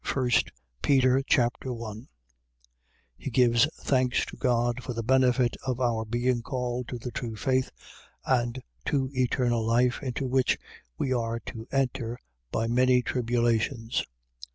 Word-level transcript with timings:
1 0.15 0.31
Peter 0.81 1.21
Chapter 1.27 1.71
1 1.71 2.07
He 3.19 3.29
gives 3.29 3.67
thanks 3.83 4.25
to 4.25 4.35
God 4.35 4.81
for 4.81 4.93
the 4.93 5.03
benefit 5.03 5.55
of 5.63 5.79
our 5.79 6.05
being 6.05 6.41
called 6.41 6.87
to 6.87 6.97
the 6.97 7.11
true 7.11 7.35
faith 7.35 7.69
and 8.25 8.63
to 8.87 9.11
eternal 9.13 9.63
life, 9.63 10.01
into 10.01 10.25
which 10.25 10.57
we 10.97 11.13
are 11.13 11.39
to 11.41 11.67
enter 11.71 12.17
by 12.51 12.65
many 12.65 13.03
tribulations. 13.03 14.03